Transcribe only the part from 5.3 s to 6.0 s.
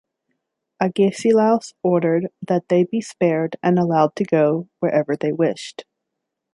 wished.